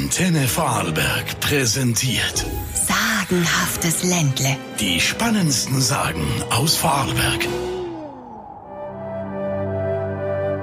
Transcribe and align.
Antenne 0.00 0.48
Vorarlberg 0.48 1.40
präsentiert 1.40 2.46
Sagenhaftes 2.72 4.02
Ländle. 4.02 4.56
die 4.80 4.98
spannendsten 4.98 5.78
Sagen 5.82 6.26
aus 6.48 6.74
Vorarlberg. 6.76 7.46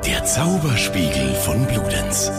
Der 0.08 0.26
Zauberspiegel 0.26 1.36
von 1.36 1.68
Bludenz. 1.68 2.32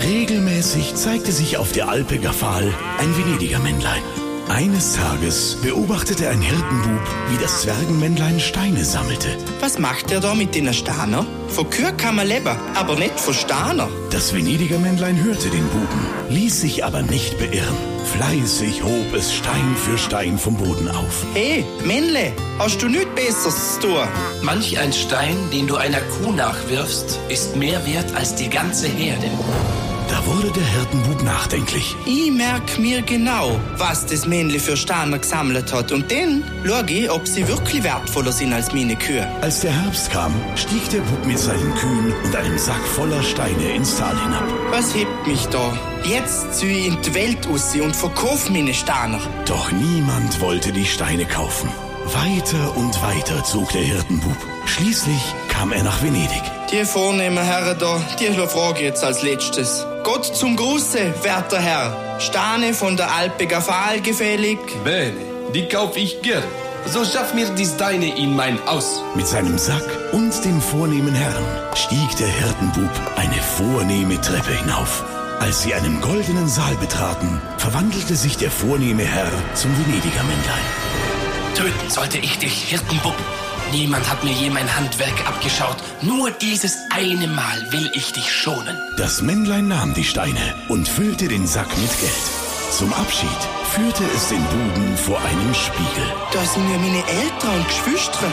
Regelmäßig 0.00 0.94
zeigte 0.94 1.32
sich 1.32 1.58
auf 1.58 1.72
der 1.72 1.90
Alpe 1.90 2.18
Gafal 2.18 2.72
ein 2.98 3.14
Venediger 3.18 3.58
Männlein. 3.58 4.02
Eines 4.50 4.94
Tages 4.94 5.58
beobachtete 5.62 6.28
ein 6.28 6.40
Hirtenbub, 6.40 7.00
wie 7.28 7.40
das 7.40 7.62
Zwergenmännlein 7.62 8.40
Steine 8.40 8.84
sammelte. 8.84 9.28
Was 9.60 9.78
macht 9.78 10.10
der 10.10 10.18
da 10.18 10.34
mit 10.34 10.56
den 10.56 10.74
Steiner? 10.74 11.24
Von 11.46 11.70
Kühe 11.70 11.92
kann 11.92 12.16
man 12.16 12.26
leben, 12.26 12.56
aber 12.74 12.96
nicht 12.96 13.18
von 13.20 13.32
Steiner. 13.32 13.88
Das 14.10 14.34
Venediger 14.34 14.80
Männlein 14.80 15.22
hörte 15.22 15.50
den 15.50 15.66
Buben, 15.68 16.06
ließ 16.30 16.62
sich 16.62 16.84
aber 16.84 17.02
nicht 17.02 17.38
beirren. 17.38 17.76
Fleißig 18.16 18.82
hob 18.82 19.14
es 19.14 19.32
Stein 19.32 19.76
für 19.76 19.96
Stein 19.96 20.36
vom 20.36 20.56
Boden 20.56 20.88
auf. 20.88 21.24
Hey, 21.32 21.64
Männle, 21.84 22.32
hast 22.58 22.82
du 22.82 22.88
nichts 22.88 23.14
Besseres 23.14 23.74
zu 23.76 23.86
tun? 23.86 24.08
Manch 24.42 24.76
ein 24.80 24.92
Stein, 24.92 25.36
den 25.52 25.68
du 25.68 25.76
einer 25.76 26.00
Kuh 26.00 26.32
nachwirfst, 26.32 27.20
ist 27.28 27.54
mehr 27.54 27.86
wert 27.86 28.12
als 28.16 28.34
die 28.34 28.50
ganze 28.50 28.88
Herde. 28.88 29.30
Da 30.10 30.26
wurde 30.26 30.50
der 30.50 30.64
Hirtenbub 30.64 31.22
nachdenklich. 31.22 31.94
Ich 32.04 32.32
merk 32.32 32.78
mir 32.80 33.00
genau, 33.02 33.60
was 33.76 34.06
das 34.06 34.26
Männle 34.26 34.58
für 34.58 34.76
Steiner 34.76 35.20
gesammelt 35.20 35.72
hat. 35.72 35.92
Und 35.92 36.10
dann 36.10 36.42
schau 36.66 36.82
ich, 36.88 37.08
ob 37.08 37.28
sie 37.28 37.46
wirklich 37.46 37.84
wertvoller 37.84 38.32
sind 38.32 38.52
als 38.52 38.72
meine 38.72 38.96
Kühe. 38.96 39.30
Als 39.40 39.60
der 39.60 39.70
Herbst 39.70 40.10
kam, 40.10 40.34
stieg 40.56 40.90
der 40.90 40.98
Bub 41.02 41.24
mit 41.24 41.38
seinen 41.38 41.74
Kühen 41.76 42.12
und 42.24 42.34
einem 42.34 42.58
Sack 42.58 42.84
voller 42.96 43.22
Steine 43.22 43.72
ins 43.72 43.98
Tal 43.98 44.20
hinab. 44.20 44.42
Was 44.70 44.92
hebt 44.96 45.28
mich 45.28 45.46
da? 45.46 45.78
Jetzt 46.02 46.54
zieh 46.54 46.72
ich 46.72 46.86
in 46.88 47.00
die 47.02 47.14
Welt 47.14 47.46
aus 47.46 47.72
und 47.76 47.94
verkauf 47.94 48.50
meine 48.50 48.74
Steiner. 48.74 49.20
Doch 49.46 49.70
niemand 49.70 50.40
wollte 50.40 50.72
die 50.72 50.86
Steine 50.86 51.24
kaufen. 51.24 51.70
Weiter 52.06 52.76
und 52.76 53.00
weiter 53.00 53.44
zog 53.44 53.70
der 53.70 53.82
Hirtenbub. 53.82 54.36
Schließlich 54.66 55.22
kam 55.48 55.70
er 55.70 55.84
nach 55.84 56.02
Venedig. 56.02 56.42
Die 56.72 56.84
vornehmen 56.84 57.44
Herren 57.44 57.78
da, 57.78 58.00
die 58.18 58.32
frage 58.48 58.78
ich 58.78 58.86
jetzt 58.86 59.04
als 59.04 59.22
letztes. 59.22 59.86
Gott 60.02 60.24
zum 60.24 60.56
Gruße, 60.56 61.14
werter 61.22 61.60
Herr. 61.60 62.20
Steine 62.20 62.74
von 62.74 62.96
der 62.96 63.12
Alpe 63.12 63.46
Gafal 63.46 64.00
gefällig. 64.00 64.58
Bene, 64.84 65.16
die 65.54 65.68
kauf 65.68 65.96
ich 65.96 66.22
gern. 66.22 66.44
So 66.86 67.04
schaff 67.04 67.34
mir 67.34 67.48
die 67.50 67.66
Steine 67.66 68.16
in 68.16 68.34
mein 68.34 68.58
Haus. 68.66 69.02
Mit 69.14 69.26
seinem 69.26 69.58
Sack 69.58 69.84
und 70.12 70.32
dem 70.44 70.60
vornehmen 70.60 71.14
Herrn 71.14 71.44
stieg 71.74 72.16
der 72.18 72.28
Hirtenbub 72.28 72.90
eine 73.16 73.42
vornehme 73.42 74.20
Treppe 74.20 74.52
hinauf. 74.52 75.04
Als 75.38 75.62
sie 75.62 75.74
einen 75.74 76.00
goldenen 76.00 76.48
Saal 76.48 76.74
betraten, 76.76 77.40
verwandelte 77.58 78.16
sich 78.16 78.36
der 78.36 78.50
vornehme 78.50 79.04
Herr 79.04 79.30
zum 79.54 79.70
Venediger 79.72 80.22
Männlein. 80.22 80.64
Töten 81.54 81.90
sollte 81.90 82.18
ich 82.18 82.38
dich, 82.38 82.64
Hirtenbub. 82.64 83.16
Niemand 83.72 84.10
hat 84.10 84.24
mir 84.24 84.32
je 84.32 84.50
mein 84.50 84.74
Handwerk 84.76 85.28
abgeschaut. 85.28 85.76
Nur 86.02 86.30
dieses 86.32 86.76
eine 86.90 87.28
Mal 87.28 87.70
will 87.70 87.88
ich 87.94 88.12
dich 88.12 88.32
schonen. 88.32 88.76
Das 88.96 89.22
Männlein 89.22 89.68
nahm 89.68 89.94
die 89.94 90.04
Steine 90.04 90.54
und 90.68 90.88
füllte 90.88 91.28
den 91.28 91.46
Sack 91.46 91.68
mit 91.78 92.00
Geld. 92.00 92.40
Zum 92.72 92.92
Abschied 92.92 93.28
führte 93.70 94.02
es 94.14 94.28
den 94.28 94.42
Buben 94.44 94.96
vor 94.96 95.20
einem 95.20 95.54
Spiegel. 95.54 96.06
Da 96.32 96.44
sind 96.44 96.68
ja 96.70 96.78
meine 96.78 97.04
Eltern 97.08 97.56
und 97.58 97.68
Geschwister. 97.68 98.32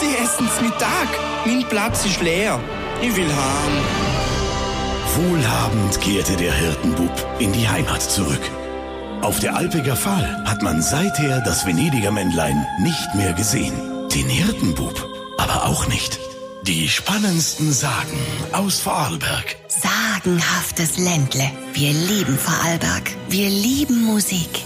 Sie 0.00 0.14
essen's 0.22 0.60
Mittag. 0.60 1.08
Mein 1.46 1.66
Platz 1.68 2.04
ist 2.04 2.20
leer. 2.20 2.60
Ich 3.00 3.16
will 3.16 3.28
heim. 3.28 3.84
Wohlhabend 5.16 6.00
kehrte 6.00 6.36
der 6.36 6.52
Hirtenbub 6.52 7.26
in 7.38 7.52
die 7.52 7.68
Heimat 7.68 8.02
zurück. 8.02 8.50
Auf 9.22 9.38
der 9.38 9.56
Alpe 9.56 9.80
Gafal 9.80 10.42
hat 10.44 10.62
man 10.62 10.82
seither 10.82 11.40
das 11.40 11.64
Venediger 11.64 12.10
Männlein 12.10 12.66
nicht 12.80 13.14
mehr 13.14 13.32
gesehen. 13.32 13.93
Den 14.14 14.28
Hirtenbub 14.28 15.08
aber 15.38 15.64
auch 15.66 15.88
nicht. 15.88 16.20
Die 16.62 16.88
spannendsten 16.88 17.72
Sagen 17.72 18.16
aus 18.52 18.78
Vorarlberg. 18.78 19.56
Sagenhaftes 19.66 20.96
Ländle. 20.98 21.50
Wir 21.72 21.92
lieben 21.92 22.38
Vorarlberg. 22.38 23.10
Wir 23.28 23.50
lieben 23.50 24.04
Musik. 24.04 24.62